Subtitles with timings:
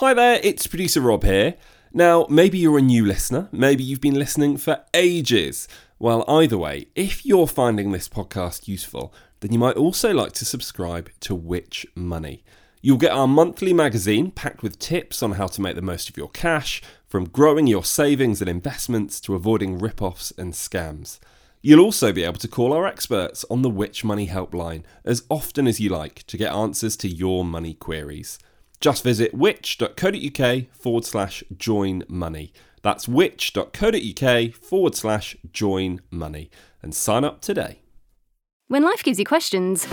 [0.00, 1.54] Hi there, it's producer Rob here.
[1.90, 5.68] Now, maybe you're a new listener, maybe you've been listening for ages.
[5.98, 10.44] Well, either way, if you're finding this podcast useful, then you might also like to
[10.44, 12.44] subscribe to Which Money.
[12.82, 16.18] You'll get our monthly magazine packed with tips on how to make the most of
[16.18, 21.20] your cash, from growing your savings and investments to avoiding rip-offs and scams.
[21.62, 25.66] You'll also be able to call our experts on the Which Money helpline as often
[25.66, 28.38] as you like to get answers to your money queries.
[28.80, 32.52] Just visit which.co.uk forward slash join money.
[32.82, 36.50] That's which.co.uk forward slash join money
[36.82, 37.80] and sign up today.
[38.68, 39.86] When life gives you questions,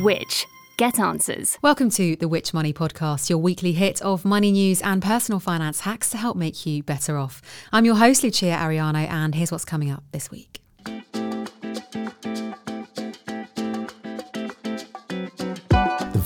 [0.00, 0.46] which
[0.80, 1.58] get answers.
[1.60, 5.80] Welcome to the Which Money Podcast, your weekly hit of money news and personal finance
[5.80, 7.42] hacks to help make you better off.
[7.70, 10.59] I'm your host, Lucia Ariano, and here's what's coming up this week.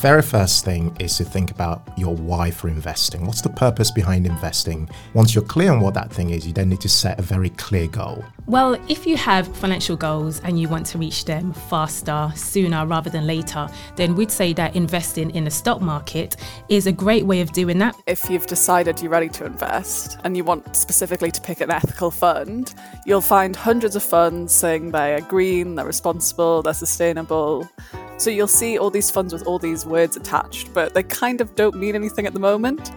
[0.05, 3.25] Very first thing is to think about your why for investing.
[3.25, 4.87] What's the purpose behind investing?
[5.15, 7.49] Once you're clear on what that thing is, you then need to set a very
[7.49, 8.23] clear goal.
[8.45, 13.09] Well, if you have financial goals and you want to reach them faster, sooner rather
[13.09, 16.37] than later, then we'd say that investing in the stock market
[16.69, 17.97] is a great way of doing that.
[18.07, 22.11] If you've decided you're ready to invest and you want specifically to pick an ethical
[22.11, 22.75] fund,
[23.07, 27.67] you'll find hundreds of funds saying they are green, they're responsible, they're sustainable.
[28.17, 31.55] So you'll see all these funds with all these words attached, but they kind of
[31.55, 32.93] don't mean anything at the moment.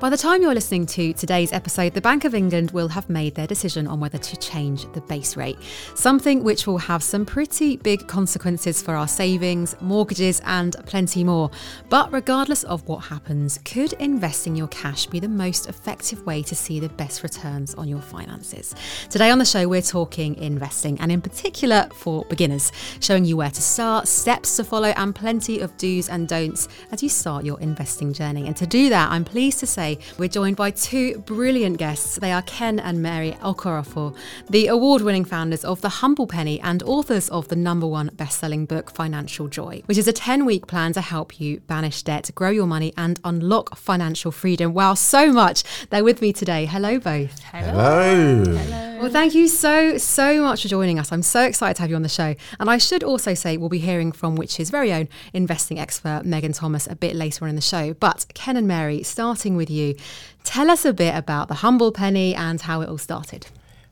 [0.00, 3.34] By the time you're listening to today's episode, the Bank of England will have made
[3.34, 5.58] their decision on whether to change the base rate,
[5.96, 11.50] something which will have some pretty big consequences for our savings, mortgages, and plenty more.
[11.88, 16.54] But regardless of what happens, could investing your cash be the most effective way to
[16.54, 18.76] see the best returns on your finances?
[19.10, 23.50] Today on the show, we're talking investing, and in particular for beginners, showing you where
[23.50, 27.58] to start, steps to follow, and plenty of do's and don'ts as you start your
[27.58, 28.46] investing journey.
[28.46, 32.16] And to do that, I'm pleased to say today, we're joined by two brilliant guests.
[32.16, 34.16] They are Ken and Mary Okoroafor,
[34.48, 38.38] the award winning founders of The Humble Penny and authors of the number one best
[38.38, 42.30] selling book, Financial Joy, which is a 10 week plan to help you banish debt,
[42.34, 44.74] grow your money, and unlock financial freedom.
[44.74, 45.64] Wow, so much.
[45.90, 46.66] They're with me today.
[46.66, 47.42] Hello, both.
[47.44, 48.44] Hello.
[48.44, 48.87] Hello.
[48.98, 51.12] Well, thank you so, so much for joining us.
[51.12, 52.34] I'm so excited to have you on the show.
[52.58, 56.52] And I should also say we'll be hearing from Which's very own investing expert, Megan
[56.52, 57.94] Thomas, a bit later on in the show.
[57.94, 59.94] But Ken and Mary, starting with you,
[60.42, 63.46] tell us a bit about the Humble Penny and how it all started.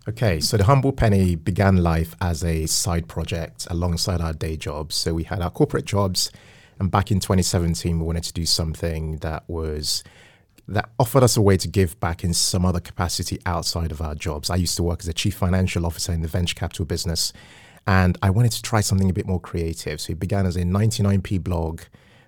[0.08, 4.96] Okay, so the Humble Penny began life as a side project alongside our day jobs.
[4.96, 6.32] So we had our corporate jobs,
[6.80, 10.02] and back in 2017, we wanted to do something that was
[10.68, 14.14] that offered us a way to give back in some other capacity outside of our
[14.14, 14.50] jobs.
[14.50, 17.32] I used to work as a chief financial officer in the venture capital business,
[17.86, 20.00] and I wanted to try something a bit more creative.
[20.00, 21.82] So it began as a 99p blog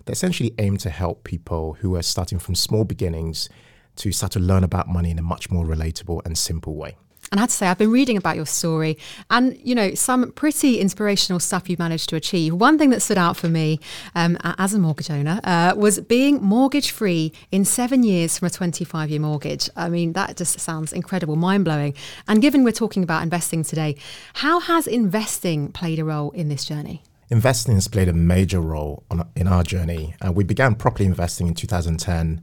[0.04, 3.48] that essentially aimed to help people who were starting from small beginnings
[3.96, 6.96] to start to learn about money in a much more relatable and simple way.
[7.30, 8.96] And I have to say, I've been reading about your story
[9.30, 12.54] and, you know, some pretty inspirational stuff you've managed to achieve.
[12.54, 13.80] One thing that stood out for me
[14.14, 18.50] um, as a mortgage owner uh, was being mortgage free in seven years from a
[18.50, 19.68] 25 year mortgage.
[19.76, 21.94] I mean, that just sounds incredible, mind blowing.
[22.26, 23.96] And given we're talking about investing today,
[24.34, 27.02] how has investing played a role in this journey?
[27.30, 30.14] Investing has played a major role on, in our journey.
[30.24, 32.42] Uh, we began properly investing in 2010.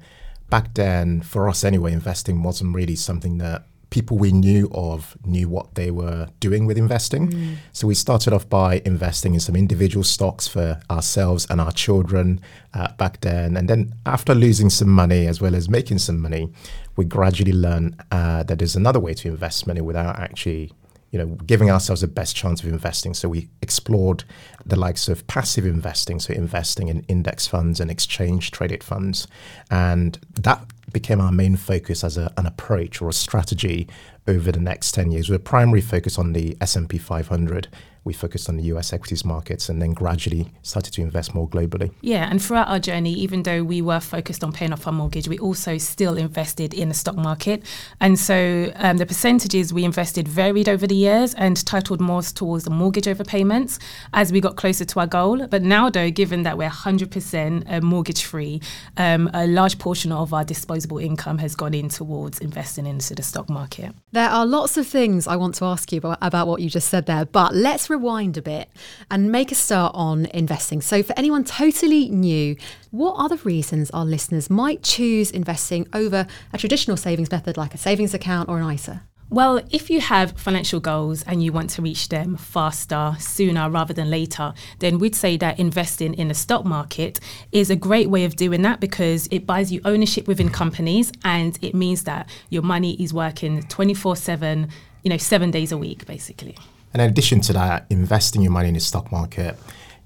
[0.51, 5.47] Back then, for us anyway, investing wasn't really something that people we knew of knew
[5.47, 7.31] what they were doing with investing.
[7.31, 7.55] Mm.
[7.71, 12.41] So we started off by investing in some individual stocks for ourselves and our children
[12.73, 13.55] uh, back then.
[13.55, 16.51] And then after losing some money as well as making some money,
[16.97, 20.73] we gradually learned uh, that there's another way to invest money without actually
[21.11, 23.13] you know, giving ourselves the best chance of investing.
[23.13, 24.25] So we explored
[24.65, 29.25] the likes of passive investing, so investing in index funds and exchange traded funds,
[29.71, 33.85] and that became our main focus as a, an approach or a strategy
[34.27, 37.67] over the next 10 years with a primary focus on the S&P 500
[38.05, 41.91] we focused on the US equities markets and then gradually started to invest more globally.
[42.01, 45.27] Yeah, and throughout our journey, even though we were focused on paying off our mortgage,
[45.27, 47.63] we also still invested in the stock market.
[47.99, 52.63] And so um, the percentages we invested varied over the years and titled more towards
[52.63, 53.79] the mortgage overpayments
[54.13, 55.47] as we got closer to our goal.
[55.47, 58.61] But now, though, given that we're 100% uh, mortgage free,
[58.97, 63.23] um, a large portion of our disposable income has gone in towards investing into the
[63.23, 63.95] stock market.
[64.15, 67.05] There are lots of things I want to ask you about, what you just said
[67.05, 68.69] there, but let's rewind a bit
[69.11, 70.79] and make a start on investing.
[70.79, 72.55] So, for anyone totally new,
[72.91, 77.73] what are the reasons our listeners might choose investing over a traditional savings method like
[77.73, 79.03] a savings account or an ISA?
[79.29, 83.93] Well, if you have financial goals and you want to reach them faster, sooner rather
[83.93, 87.19] than later, then we'd say that investing in the stock market
[87.51, 91.57] is a great way of doing that because it buys you ownership within companies and
[91.63, 94.69] it means that your money is working 24 7,
[95.01, 96.55] you know, seven days a week, basically.
[96.93, 99.57] And in addition to that, investing your money in the stock market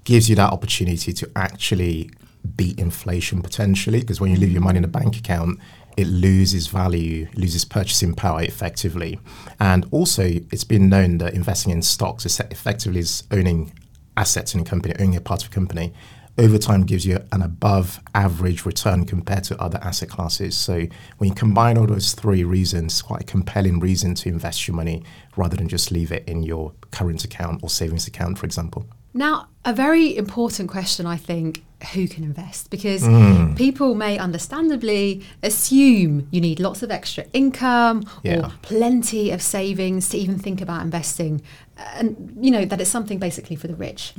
[0.05, 2.09] gives you that opportunity to actually
[2.55, 5.59] beat inflation potentially because when you leave your money in a bank account,
[5.99, 9.19] it loses value, loses purchasing power effectively.
[9.59, 13.73] And also, it's been known that investing in stocks effectively is owning
[14.15, 15.93] assets in a company, owning a part of a company,
[16.37, 20.57] over time gives you an above average return compared to other asset classes.
[20.57, 20.87] So
[21.17, 25.03] when you combine all those three reasons, quite a compelling reason to invest your money
[25.35, 28.87] rather than just leave it in your current account or savings account, for example.
[29.13, 32.69] Now, a very important question, I think, who can invest?
[32.69, 33.55] Because Mm.
[33.55, 38.39] people may understandably assume you need lots of extra income Yeah.
[38.47, 41.41] or plenty of savings to even think about investing.
[41.95, 44.13] And, you know, that it's something basically for the rich.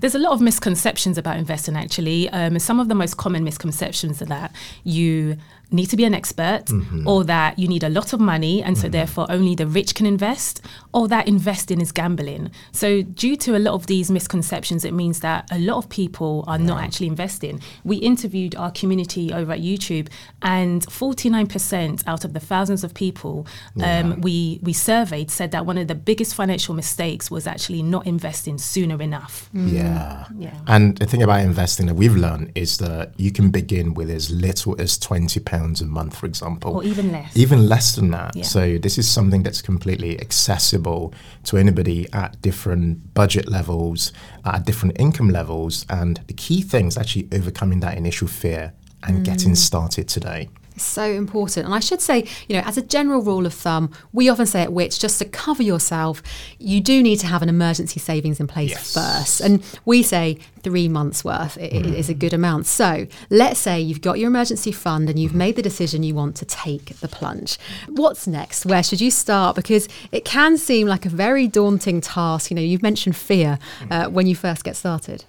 [0.00, 2.28] There's a lot of misconceptions about investing, actually.
[2.30, 4.52] Um, some of the most common misconceptions are that
[4.84, 5.36] you
[5.72, 6.64] need to be an expert,
[7.06, 10.04] or that you need a lot of money, and so therefore only the rich can
[10.04, 10.60] invest,
[10.92, 12.50] or that investing is gambling.
[12.72, 16.44] So, due to a lot of these misconceptions, it means that a lot of people
[16.48, 17.60] are not actually investing.
[17.84, 20.08] We interviewed our community over at YouTube,
[20.42, 23.46] and 49% out of the thousands of people
[23.82, 28.02] um, we, we surveyed said that one of the biggest financial mistakes was actually not
[28.14, 29.34] investing sooner enough.
[29.54, 29.72] Mm.
[29.78, 30.24] Yeah.
[30.46, 30.74] Yeah.
[30.74, 34.24] And the thing about investing that we've learned is that you can begin with as
[34.46, 37.36] little as twenty pounds a month, for example, Or even less.
[37.44, 38.30] Even less than that.
[38.34, 38.44] Yeah.
[38.54, 41.02] So this is something that's completely accessible
[41.48, 42.90] to anybody at different
[43.20, 44.12] budget levels,
[44.44, 48.72] at different income levels, and the key thing is actually overcoming that initial fear
[49.02, 49.56] and getting mm.
[49.68, 50.48] started today.
[50.82, 51.66] So important.
[51.66, 54.62] And I should say, you know, as a general rule of thumb, we often say
[54.62, 56.22] at Which, just to cover yourself,
[56.58, 58.94] you do need to have an emergency savings in place Yes.
[58.94, 59.40] first.
[59.40, 61.94] And we say three months worth i- mm.
[61.94, 62.66] is a good amount.
[62.66, 65.36] So let's say you've got your emergency fund and you've mm.
[65.36, 67.58] made the decision you want to take the plunge.
[67.88, 68.66] What's next?
[68.66, 69.56] Where should you start?
[69.56, 72.50] Because it can seem like a very daunting task.
[72.50, 73.92] You know, you've mentioned fear mm.
[73.92, 75.24] uh, when you first get started.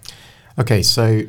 [0.58, 1.22] Okay, so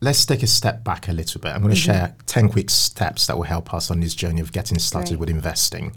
[0.00, 1.50] let's take a step back a little bit.
[1.50, 1.92] I'm going to mm-hmm.
[1.92, 5.20] share 10 quick steps that will help us on this journey of getting started Great.
[5.20, 5.92] with investing.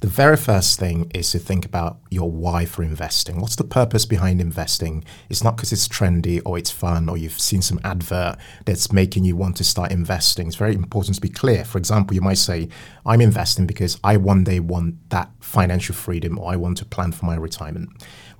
[0.00, 3.40] The very first thing is to think about your why for investing.
[3.40, 5.04] What's the purpose behind investing?
[5.30, 9.24] It's not because it's trendy or it's fun or you've seen some advert that's making
[9.24, 10.48] you want to start investing.
[10.48, 11.64] It's very important to be clear.
[11.64, 12.68] For example, you might say,
[13.06, 17.12] I'm investing because I one day want that financial freedom or I want to plan
[17.12, 17.88] for my retirement.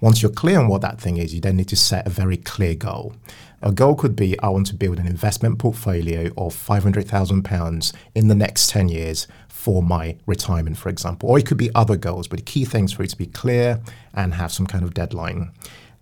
[0.03, 2.37] Once you're clear on what that thing is, you then need to set a very
[2.37, 3.14] clear goal.
[3.62, 8.35] A goal could be I want to build an investment portfolio of £500,000 in the
[8.35, 9.26] next 10 years
[9.66, 11.28] for my retirement, for example.
[11.28, 13.80] Or it could be other goals, but the key things for it to be clear
[14.14, 15.50] and have some kind of deadline.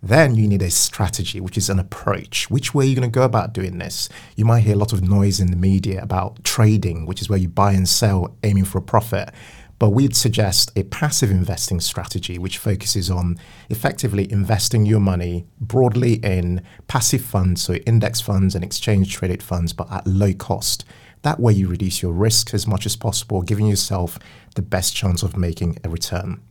[0.02, 2.50] Then you need a strategy, which is an approach.
[2.50, 4.10] Which way are you going to go about doing this?
[4.36, 7.38] You might hear a lot of noise in the media about trading, which is where
[7.38, 9.30] you buy and sell aiming for a profit.
[9.78, 13.38] But we'd suggest a passive investing strategy, which focuses on
[13.70, 19.72] effectively investing your money broadly in passive funds, so index funds and exchange traded funds,
[19.72, 20.84] but at low cost.
[21.24, 24.18] That way, you reduce your risk as much as possible, giving yourself
[24.56, 26.42] the best chance of making a return.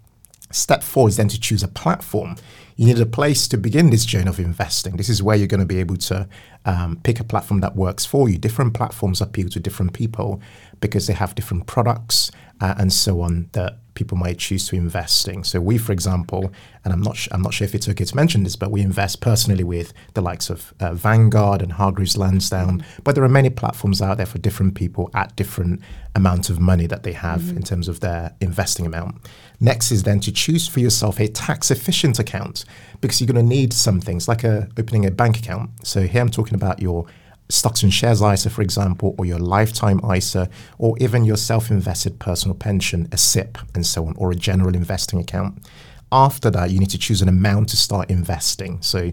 [0.54, 2.36] Step four is then to choose a platform.
[2.76, 4.98] You need a place to begin this journey of investing.
[4.98, 6.28] This is where you're going to be able to
[6.66, 8.38] um, pick a platform that works for you.
[8.38, 10.42] Different platforms appeal to different people
[10.80, 12.32] because they have different products
[12.62, 15.44] uh, and so on that people might choose to invest in.
[15.44, 16.52] So we, for example,
[16.84, 18.82] and I'm not sh- I'm not sure if it's okay to mention this, but we
[18.82, 22.84] invest personally with the likes of uh, Vanguard and Hargreaves Lansdown.
[23.04, 25.82] But there are many platforms out there for different people at different
[26.16, 29.16] amounts of money that they have in terms of their investing amount.
[29.64, 32.66] Next is then to choose for yourself a tax efficient account
[33.00, 35.70] because you're going to need some things like a, opening a bank account.
[35.88, 37.06] So here I'm talking about your
[37.48, 42.20] stocks and shares ISA, for example, or your lifetime ISA, or even your self invested
[42.20, 45.66] personal pension, a SIPP, and so on, or a general investing account.
[46.12, 48.82] After that, you need to choose an amount to start investing.
[48.82, 49.12] So,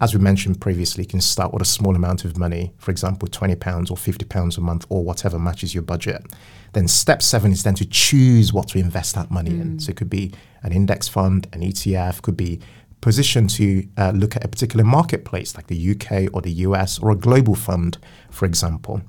[0.00, 3.28] as we mentioned previously, you can start with a small amount of money, for example,
[3.28, 6.24] £20 or £50 a month, or whatever matches your budget.
[6.72, 9.80] Then, step seven is then to choose what to invest that money in.
[9.80, 12.60] So, it could be an index fund, an ETF, could be
[13.00, 17.10] positioned to uh, look at a particular marketplace like the UK or the US or
[17.10, 17.98] a global fund,
[18.30, 19.02] for example.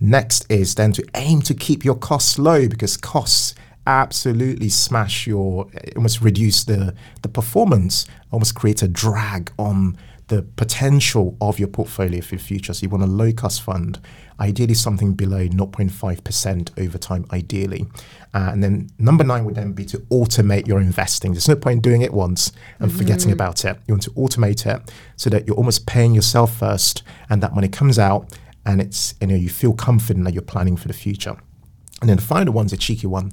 [0.00, 3.54] Next is then to aim to keep your costs low because costs
[3.86, 5.66] absolutely smash your,
[5.96, 9.96] almost reduce the, the performance, almost create a drag on
[10.30, 12.72] the potential of your portfolio for the future.
[12.72, 13.98] So you want a low cost fund,
[14.38, 17.86] ideally something below 0.5% over time, ideally.
[18.32, 21.32] Uh, and then number nine would then be to automate your investing.
[21.32, 23.76] There's no point doing it once and forgetting about it.
[23.88, 27.68] You want to automate it so that you're almost paying yourself first, and that money
[27.68, 28.32] comes out,
[28.64, 31.36] and it's you know you feel confident that you're planning for the future.
[32.00, 33.32] And then the final one's a cheeky one.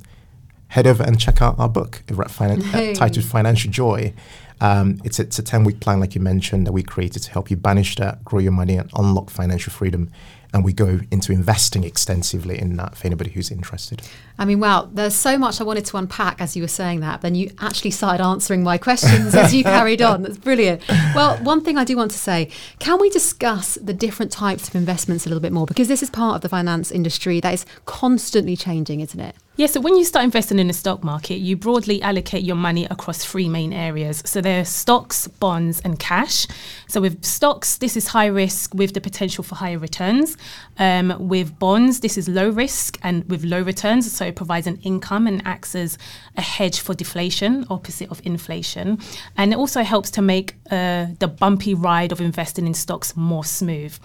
[0.69, 2.91] Head over and check out our book, finan- Hey.
[2.91, 4.13] uh, titled Financial Joy.
[4.59, 7.31] Um, it's, a, it's a 10 week plan, like you mentioned, that we created to
[7.31, 10.09] help you banish that, grow your money, and unlock financial freedom.
[10.53, 14.01] And we go into investing extensively in that for anybody who's interested.
[14.39, 17.21] I mean, wow, there's so much I wanted to unpack as you were saying that.
[17.21, 20.24] Then you actually started answering my questions as you carried on.
[20.24, 20.81] That's brilliant.
[21.13, 24.75] Well, one thing I do want to say can we discuss the different types of
[24.75, 25.65] investments a little bit more?
[25.65, 29.36] Because this is part of the finance industry that is constantly changing, isn't it?
[29.58, 32.86] Yeah, so when you start investing in the stock market, you broadly allocate your money
[32.92, 34.22] across three main areas.
[34.24, 36.46] So there are stocks, bonds, and cash.
[36.88, 40.38] So with stocks, this is high risk with the potential for higher returns.
[40.78, 44.12] Um, with bonds, this is low risk and with low returns.
[44.12, 45.98] So it provides an income and acts as
[46.36, 49.00] a hedge for deflation, opposite of inflation.
[49.38, 53.44] And it also helps to make uh, the bumpy ride of investing in stocks more
[53.44, 53.98] smooth.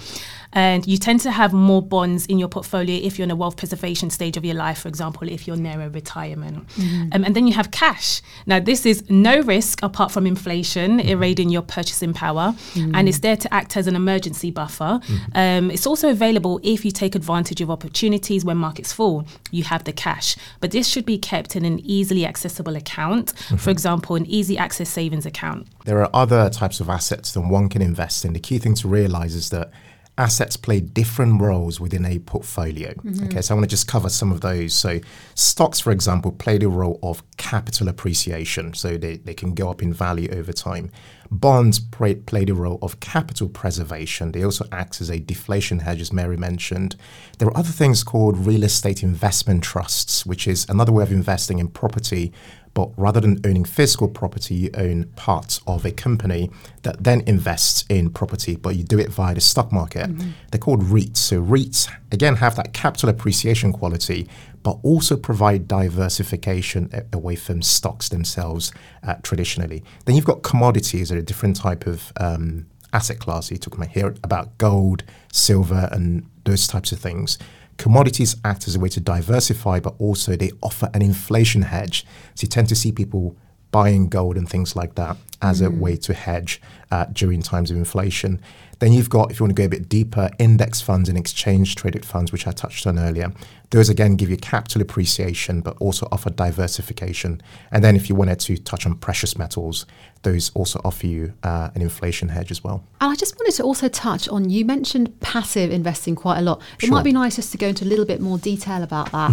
[0.52, 3.56] And you tend to have more bonds in your portfolio if you're in a wealth
[3.56, 6.68] preservation stage of your life, for example, if you're near a retirement.
[6.68, 7.08] Mm-hmm.
[7.12, 8.20] Um, and then you have cash.
[8.46, 11.08] Now, this is no risk apart from inflation mm-hmm.
[11.08, 12.94] eroding your purchasing power, mm-hmm.
[12.94, 15.00] and it's there to act as an emergency buffer.
[15.34, 19.26] Um, it's also available if you take advantage of opportunities when markets fall.
[19.50, 23.70] You have the cash, but this should be kept in an easily accessible account, for
[23.70, 25.66] example, an easy access savings account.
[25.84, 28.32] There are other types of assets that one can invest in.
[28.32, 29.70] The key thing to realize is that
[30.18, 32.92] assets play different roles within a portfolio.
[32.92, 33.26] Mm-hmm.
[33.26, 34.74] Okay, so I want to just cover some of those.
[34.74, 35.00] So,
[35.34, 39.82] stocks, for example, play the role of capital appreciation, so they, they can go up
[39.82, 40.90] in value over time.
[41.30, 44.32] Bonds play, play the role of capital preservation.
[44.32, 46.94] They also act as a deflation hedge, as Mary mentioned.
[47.38, 51.58] There are other things called real estate investment trusts, which is another way of investing
[51.58, 52.32] in property
[52.74, 56.50] but rather than owning physical property, you own parts of a company
[56.82, 60.10] that then invests in property, but you do it via the stock market.
[60.50, 61.18] They're called REITs.
[61.18, 64.28] So REITs, again, have that capital appreciation quality,
[64.62, 69.82] but also provide diversification away from stocks themselves uh, traditionally.
[70.04, 73.50] Then you've got commodities that are a different type of um, asset class.
[73.50, 77.38] You talk about here about gold, silver, and those types of things.
[77.82, 82.06] Commodities act as a way to diversify, but also they offer an inflation hedge.
[82.36, 83.36] So you tend to see people
[83.72, 86.60] buying gold and things like that as a way to hedge
[86.92, 88.40] uh, during times of inflation.
[88.78, 91.74] Then you've got, if you want to go a bit deeper, index funds and exchange
[91.76, 93.32] traded funds, which I touched on earlier.
[93.70, 97.40] Those again give you capital appreciation, but also offer diversification.
[97.70, 99.86] And then if you wanted to touch on precious metals,
[100.22, 102.84] those also offer you uh, an inflation hedge as well.
[103.00, 106.60] And I just wanted to also touch on you mentioned passive investing quite a lot.
[106.78, 106.90] It Sure.
[106.90, 109.30] might be nice just to go into a little bit more detail about that.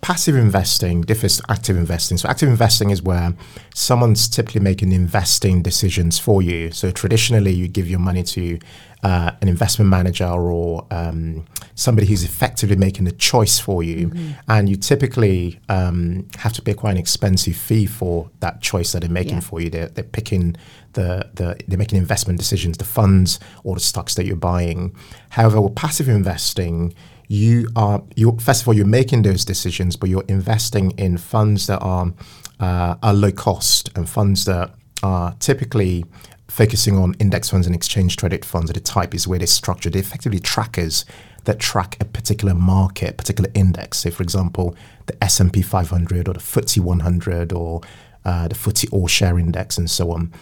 [0.00, 2.16] Passive investing differs to active investing.
[2.16, 3.34] So active investing is where
[3.74, 6.70] someone's typically making investing decisions for you.
[6.72, 8.58] So traditionally, you give your money to
[9.02, 14.12] uh, an investment manager or um, somebody who's effectively making the choice for you,
[14.48, 19.00] and you typically um, have to pay quite an expensive fee for that choice that
[19.00, 19.40] they're making Yeah.
[19.40, 19.70] for you.
[19.70, 20.56] They're, they're picking
[20.92, 24.94] the, the they're making investment decisions, the funds or the stocks that you're buying.
[25.30, 26.92] However, with passive investing,
[27.30, 31.68] you are you first of all you're making those decisions, but you're investing in funds
[31.68, 32.12] that are
[32.58, 36.04] uh, are low cost and funds that are typically
[36.48, 38.72] focusing on index funds and exchange traded funds.
[38.72, 39.92] The type is where they're structured.
[39.92, 41.04] They're effectively trackers
[41.44, 43.98] that track a particular market, particular index.
[43.98, 44.74] So, for example,
[45.06, 47.80] the S and P 500 or the FTSE 100 or
[48.24, 50.32] uh, the FTSE All Share Index and so on.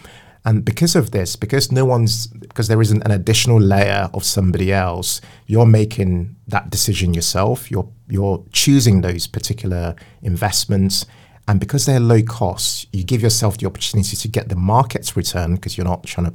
[0.45, 4.71] And because of this, because no one's, because there isn't an additional layer of somebody
[4.71, 7.69] else, you're making that decision yourself.
[7.69, 11.05] You're you're choosing those particular investments,
[11.47, 15.55] and because they're low cost, you give yourself the opportunity to get the market's return
[15.55, 16.33] because you're not trying to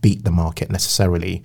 [0.00, 1.42] beat the market necessarily.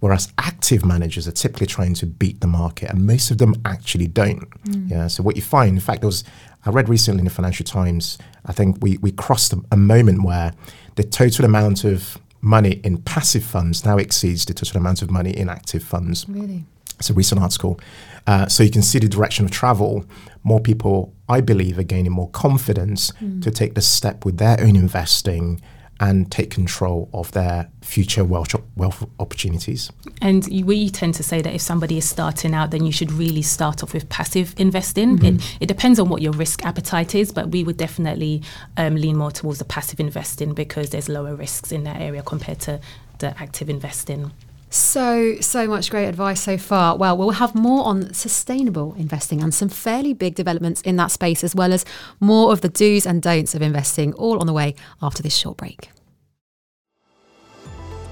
[0.00, 4.06] Whereas active managers are typically trying to beat the market, and most of them actually
[4.06, 4.48] don't.
[4.62, 4.90] Mm.
[4.90, 5.06] Yeah.
[5.08, 6.22] So what you find, in fact, there was
[6.68, 8.18] I read recently in the Financial Times.
[8.44, 10.52] I think we we crossed a, a moment where
[10.96, 15.30] the total amount of money in passive funds now exceeds the total amount of money
[15.30, 16.26] in active funds.
[16.28, 16.66] Really?
[16.98, 17.80] It's a recent article.
[18.26, 20.04] Uh, so you can see the direction of travel.
[20.42, 24.76] More people, I believe, are gaining more confidence to take the step with their own
[24.76, 25.62] investing
[26.00, 29.90] and take control of their future wealth, wealth opportunities.
[30.22, 33.42] And we tend to say that if somebody is starting out, then you should really
[33.42, 35.24] start off with passive investing.
[35.24, 38.42] It, it depends on what your risk appetite is, but we would definitely
[38.76, 42.60] um, lean more towards the passive investing because there's lower risks in that area compared
[42.60, 42.80] to
[43.18, 44.30] the active investing.
[44.70, 46.96] So, so much great advice so far.
[46.96, 51.42] Well, we'll have more on sustainable investing and some fairly big developments in that space,
[51.42, 51.84] as well as
[52.20, 55.56] more of the do's and don'ts of investing, all on the way after this short
[55.56, 55.88] break.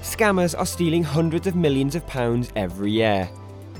[0.01, 3.29] Scammers are stealing hundreds of millions of pounds every year.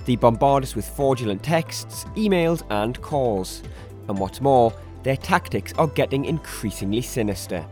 [0.06, 3.64] They bombard us with fraudulent texts, emails, and calls.
[4.08, 4.72] And what's more,
[5.04, 7.66] their tactics are getting increasingly sinister.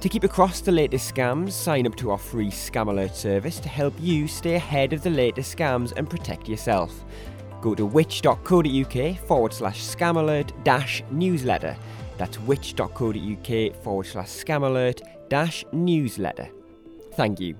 [0.00, 3.68] To keep across the latest scams, sign up to our free Scam Alert service to
[3.68, 7.04] help you stay ahead of the latest scams and protect yourself.
[7.60, 11.76] Go to which.co.uk forward slash scam alert dash newsletter.
[12.16, 16.48] That's which.co.uk forward slash scam alert dash newsletter.
[17.14, 17.56] Thank you.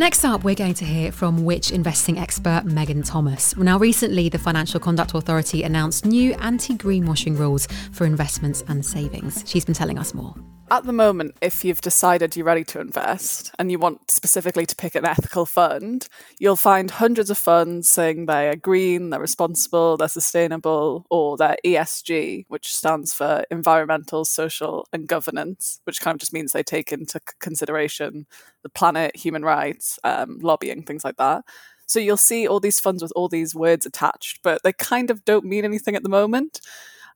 [0.00, 3.54] Next up, we're going to hear from Which investing expert Megan Thomas.
[3.58, 9.44] Now, recently, the Financial Conduct Authority announced new anti greenwashing rules for investments and savings.
[9.46, 10.34] She's been telling us more.
[10.72, 14.76] At the moment, if you've decided you're ready to invest and you want specifically to
[14.76, 16.06] pick an ethical fund,
[16.38, 21.56] you'll find hundreds of funds saying they are green, they're responsible, they're sustainable, or they're
[21.64, 26.92] ESG, which stands for environmental, social, and governance, which kind of just means they take
[26.92, 28.24] into consideration
[28.62, 31.44] the planet, human rights, um, lobbying, things like that.
[31.86, 35.24] So you'll see all these funds with all these words attached, but they kind of
[35.24, 36.60] don't mean anything at the moment.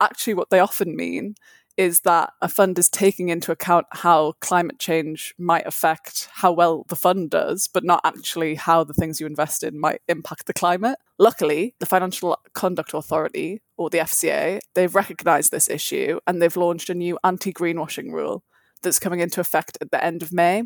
[0.00, 1.37] Actually, what they often mean
[1.76, 6.85] is that a fund is taking into account how climate change might affect how well
[6.88, 10.52] the fund does, but not actually how the things you invest in might impact the
[10.52, 10.99] climate.
[11.19, 16.90] Luckily, the Financial Conduct Authority, or the FCA, they've recognised this issue and they've launched
[16.90, 18.45] a new anti greenwashing rule
[18.83, 20.64] that's coming into effect at the end of May.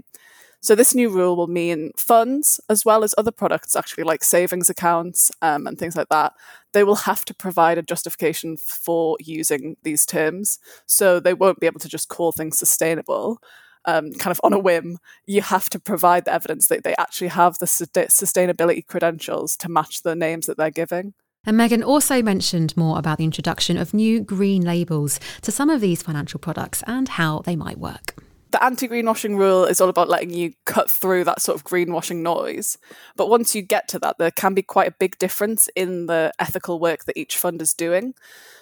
[0.60, 4.68] So this new rule will mean funds, as well as other products, actually like savings
[4.68, 6.34] accounts um, and things like that,
[6.72, 10.58] they will have to provide a justification for using these terms.
[10.86, 13.40] So they won't be able to just call things sustainable.
[13.84, 17.28] Um, kind of on a whim, you have to provide the evidence that they actually
[17.28, 21.14] have the sustainability credentials to match the names that they're giving.
[21.46, 25.80] And Megan also mentioned more about the introduction of new green labels to some of
[25.80, 28.16] these financial products and how they might work
[28.50, 32.22] the anti greenwashing rule is all about letting you cut through that sort of greenwashing
[32.22, 32.78] noise.
[33.16, 36.32] But once you get to that, there can be quite a big difference in the
[36.38, 38.14] ethical work that each fund is doing.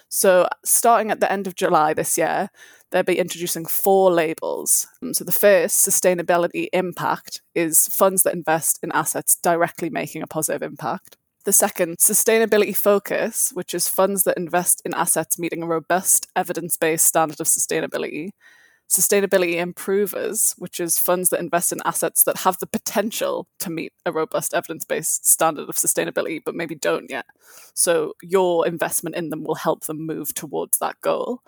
[0.09, 2.49] So, starting at the end of July this year,
[2.91, 4.87] they'll be introducing four labels.
[5.01, 10.27] Um, so, the first, sustainability impact, is funds that invest in assets directly making a
[10.27, 11.17] positive impact.
[11.45, 16.75] The second, sustainability focus, which is funds that invest in assets meeting a robust evidence
[16.75, 18.31] based standard of sustainability
[18.89, 23.93] sustainability improvers, which is funds that invest in assets that have the potential to meet
[24.05, 27.25] a robust evidence based standard of sustainability, but maybe don't yet.
[27.73, 31.41] So your investment in them will help them move towards that goal.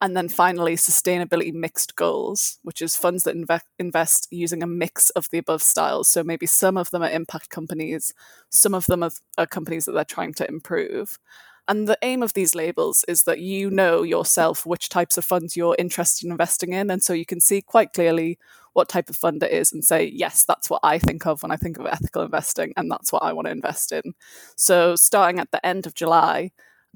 [0.00, 5.10] And then finally, sustainability mixed goals, which is funds that inve- invest using a mix
[5.10, 6.08] of the above styles.
[6.08, 8.12] So maybe some of them are impact companies,
[8.50, 11.18] some of them are, are companies that they're trying to improve.
[11.66, 15.56] And the aim of these labels is that you know yourself which types of funds
[15.56, 16.90] you're interested in investing in.
[16.90, 18.38] And so you can see quite clearly
[18.74, 21.50] what type of fund it is and say, yes, that's what I think of when
[21.52, 24.14] I think of ethical investing, and that's what I want to invest in.
[24.56, 26.50] So starting at the end of July,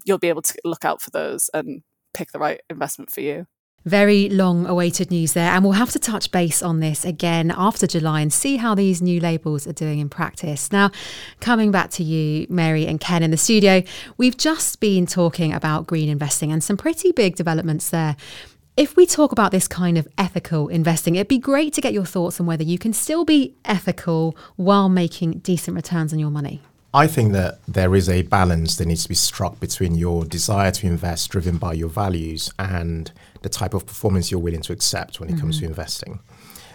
[0.04, 3.46] you'll be able to look out for those and pick the right investment for you.
[3.88, 7.86] Very long awaited news there, and we'll have to touch base on this again after
[7.86, 10.70] July and see how these new labels are doing in practice.
[10.70, 10.90] Now,
[11.40, 13.82] coming back to you, Mary and Ken in the studio,
[14.18, 18.16] we've just been talking about green investing and some pretty big developments there.
[18.76, 22.04] If we talk about this kind of ethical investing, it'd be great to get your
[22.04, 26.60] thoughts on whether you can still be ethical while making decent returns on your money.
[26.92, 30.70] I think that there is a balance that needs to be struck between your desire
[30.72, 35.20] to invest driven by your values and the type of performance you're willing to accept
[35.20, 35.40] when it mm-hmm.
[35.42, 35.72] comes to mm-hmm.
[35.72, 36.20] investing.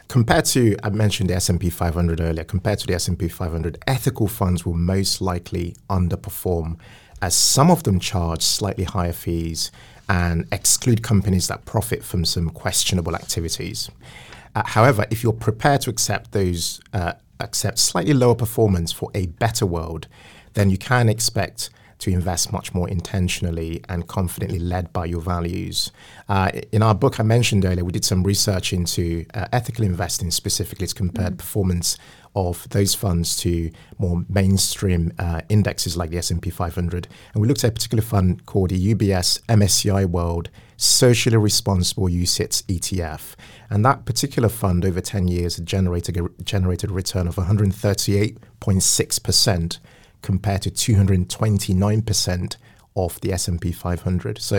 [0.07, 4.65] Compared to, I mentioned the S&P 500 earlier, compared to the S&P 500, ethical funds
[4.65, 6.77] will most likely underperform
[7.21, 9.71] as some of them charge slightly higher fees
[10.09, 13.89] and exclude companies that profit from some questionable activities.
[14.55, 19.27] Uh, however, if you're prepared to accept those uh, accept slightly lower performance for a
[19.27, 20.07] better world,
[20.53, 21.69] then you can expect
[22.03, 25.91] to invest much more intentionally and confidently led by your values.
[26.27, 30.29] Uh, in our book, I mentioned earlier, we did some research into uh, ethical investing,
[30.29, 31.37] specifically to compare mm.
[31.37, 31.97] performance
[32.35, 37.07] of those funds to more mainstream uh, indexes like the S&P 500.
[37.33, 42.63] And we looked at a particular fund called the UBS MSCI World Socially Responsible UCITS
[42.63, 43.35] ETF.
[43.69, 49.79] And that particular fund over 10 years generated a, generated a return of 138.6%
[50.23, 52.57] compared to 229%
[52.95, 54.39] of the S&P 500.
[54.39, 54.57] So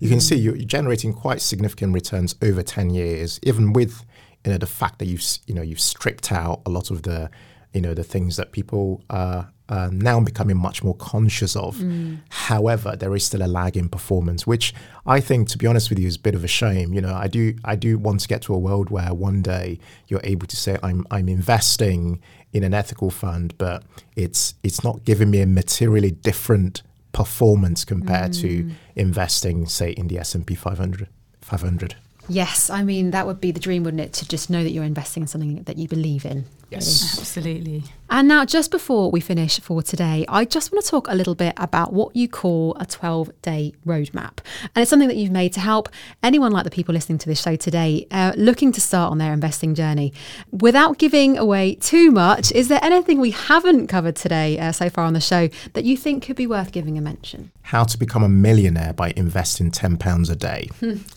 [0.00, 0.22] you can mm.
[0.22, 4.04] see you're generating quite significant returns over 10 years, even with
[4.44, 7.30] you know the fact that you've you know you've stripped out a lot of the
[7.74, 11.82] you know the things that people are uh, now becoming much more conscious of.
[12.28, 14.74] However, there is still a lag in performance, which
[15.06, 16.92] I think, to be honest with you, is a bit of a shame.
[16.92, 19.78] You know, I do I do want to get to a world where one day
[20.08, 22.20] you're able to say I'm I'm investing
[22.52, 23.82] in an ethical fund, but
[24.16, 26.82] it's it's not giving me a materially different
[27.12, 31.08] performance compared to investing, say, in the S and P 500.
[31.40, 31.94] 500.
[32.28, 34.12] Yes, I mean that would be the dream, wouldn't it?
[34.14, 36.46] To just know that you're investing in something that you believe in.
[36.74, 37.18] Yes.
[37.18, 37.84] Absolutely.
[38.10, 41.34] And now, just before we finish for today, I just want to talk a little
[41.34, 44.38] bit about what you call a 12 day roadmap.
[44.74, 45.88] And it's something that you've made to help
[46.22, 49.32] anyone like the people listening to this show today uh, looking to start on their
[49.32, 50.12] investing journey.
[50.52, 55.04] Without giving away too much, is there anything we haven't covered today uh, so far
[55.04, 57.50] on the show that you think could be worth giving a mention?
[57.62, 60.68] How to become a millionaire by investing ten pounds a day.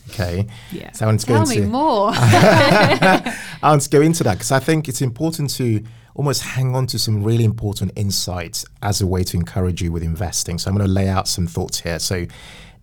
[0.08, 0.46] okay.
[0.72, 0.90] Yeah.
[0.92, 2.10] So I want to go Tell into me more.
[2.14, 5.82] I want to go into that because I think it's important to
[6.14, 10.02] almost hang on to some really important insights as a way to encourage you with
[10.02, 10.58] investing.
[10.58, 11.98] So I'm going to lay out some thoughts here.
[11.98, 12.26] So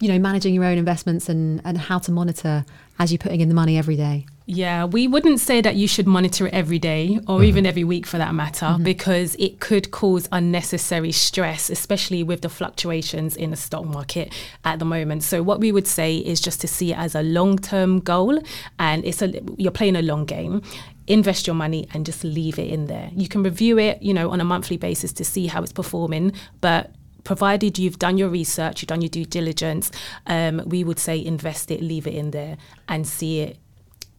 [0.00, 2.64] you know, managing your own investments and and how to monitor
[2.98, 4.26] as you're putting in the money every day?
[4.52, 8.04] Yeah, we wouldn't say that you should monitor it every day or even every week
[8.04, 13.56] for that matter, because it could cause unnecessary stress, especially with the fluctuations in the
[13.56, 14.32] stock market
[14.64, 15.22] at the moment.
[15.22, 18.40] So, what we would say is just to see it as a long term goal
[18.80, 20.62] and it's a you're playing a long game.
[21.06, 23.08] Invest your money and just leave it in there.
[23.14, 26.32] You can review it, you know, on a monthly basis to see how it's performing,
[26.60, 29.92] but provided you've done your research, you've done your due diligence,
[30.26, 32.56] um, we would say invest it, leave it in there,
[32.88, 33.56] and see it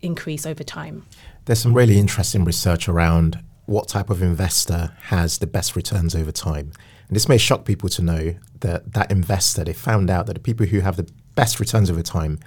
[0.01, 1.05] increase over time.
[1.45, 6.31] There's some really interesting research around what type of investor has the best returns over
[6.31, 6.71] time.
[7.07, 10.39] And this may shock people to know that that investor, they found out that the
[10.39, 12.39] people who have the best returns over time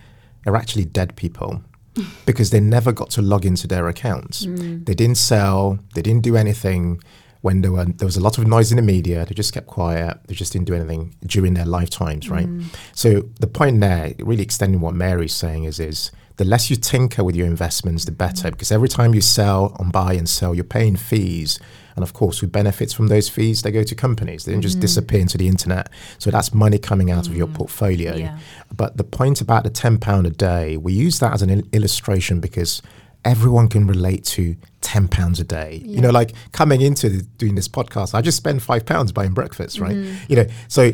[0.46, 1.62] are actually dead people
[2.26, 4.46] because they never got to log into their accounts.
[4.46, 4.86] Mm.
[4.86, 7.02] They didn't sell, they didn't do anything
[7.44, 9.26] when there were there was a lot of noise in the media.
[9.26, 10.18] They just kept quiet.
[10.28, 12.46] They just didn't do anything during their lifetimes, right?
[12.46, 12.74] Mm.
[12.94, 17.22] So the point there, really extending what Mary's saying is is the less you tinker
[17.22, 18.48] with your investments, the better.
[18.48, 18.52] Mm.
[18.52, 21.60] Because every time you sell and buy and sell, you're paying fees.
[21.96, 23.60] And of course, who benefits from those fees?
[23.60, 24.46] They go to companies.
[24.46, 24.80] They don't just mm.
[24.80, 25.90] disappear into the internet.
[26.18, 28.16] So that's money coming out of your portfolio.
[28.16, 28.38] Yeah.
[28.74, 32.40] But the point about the £10 a day, we use that as an il- illustration
[32.40, 32.80] because
[33.24, 35.82] everyone can relate to £10 a day.
[35.84, 39.78] You know, like coming into the, doing this podcast, I just spend £5 buying breakfast,
[39.78, 39.96] right?
[40.28, 40.92] You know, so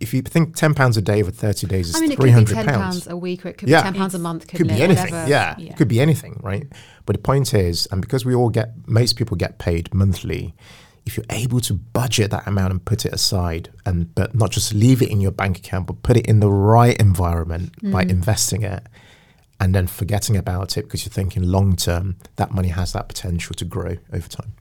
[0.00, 2.30] if you think £10 a day over 30 days is I mean, it could be
[2.30, 2.46] £300.
[2.54, 3.82] ten pounds a week, or it could Yeah.
[3.82, 4.46] be ten pounds a month.
[4.48, 5.10] could couldn't be anything.
[5.12, 5.28] Whatever.
[5.30, 5.70] Yeah, Yeah.
[5.72, 6.66] it could be anything, right?
[7.04, 10.54] But the point is, and because we all get, most people get paid monthly.
[11.04, 14.74] If you're able to budget that amount and put it aside, and but not just
[14.74, 18.10] leave it in your bank account, but put it in the right environment by Mm.
[18.10, 18.82] investing it,
[19.60, 23.54] and then forgetting about it because you're thinking long term, that money has that potential
[23.54, 24.54] to grow over time.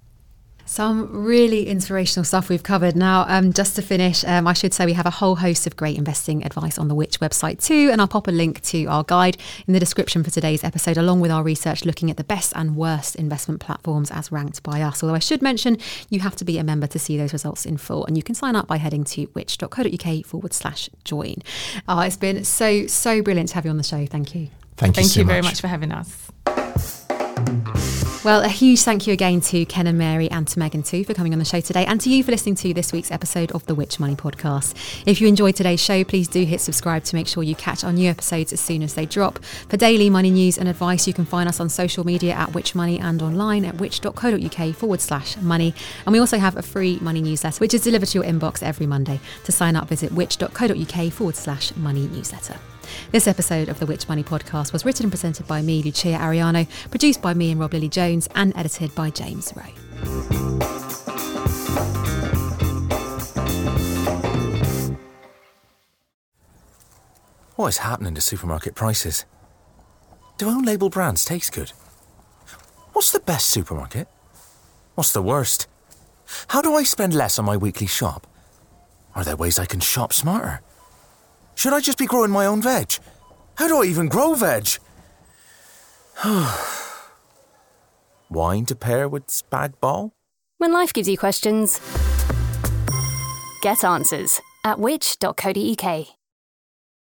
[0.67, 2.95] Some really inspirational stuff we've covered.
[2.95, 5.75] Now, um, just to finish, um, I should say we have a whole host of
[5.75, 9.03] great investing advice on the Which website too, and I'll pop a link to our
[9.03, 12.51] guide in the description for today's episode, along with our research looking at the best
[12.55, 15.03] and worst investment platforms as ranked by us.
[15.03, 15.77] Although I should mention,
[16.09, 18.33] you have to be a member to see those results in full, and you can
[18.33, 21.35] sign up by heading to which.co.uk forward slash join.
[21.87, 24.07] Oh, it's been so, so brilliant to have you on the show.
[24.07, 24.49] Thank you.
[24.77, 25.53] Thank you Thank so you very much.
[25.53, 26.31] much for having us.
[28.25, 31.13] Well, a huge thank you again to Ken and Mary and to Megan too for
[31.13, 33.63] coming on the show today and to you for listening to this week's episode of
[33.67, 34.73] the Which Money podcast.
[35.05, 37.93] If you enjoyed today's show, please do hit subscribe to make sure you catch our
[37.93, 39.37] new episodes as soon as they drop.
[39.69, 42.73] For daily money news and advice, you can find us on social media at Which
[42.73, 45.75] Money and online at which.co.uk forward slash money.
[46.07, 48.87] And we also have a free money newsletter, which is delivered to your inbox every
[48.87, 49.19] Monday.
[49.43, 52.57] To sign up, visit which.co.uk forward slash money newsletter.
[53.11, 56.67] This episode of the Which Money podcast was written and presented by me, Lucia Ariano,
[56.89, 59.63] produced by me and Rob Lily Jones, and edited by James Rowe.
[67.55, 69.25] What is happening to supermarket prices?
[70.37, 71.71] Do own label brands taste good?
[72.91, 74.09] What's the best supermarket?
[74.95, 75.67] What's the worst?
[76.47, 78.27] How do I spend less on my weekly shop?
[79.15, 80.61] Are there ways I can shop smarter?
[81.55, 82.97] Should I just be growing my own veg?
[83.55, 84.67] How do I even grow veg?
[88.29, 90.13] Wine to pair with spag ball?
[90.57, 91.79] When life gives you questions,
[93.61, 96.07] get answers at which.co.uk.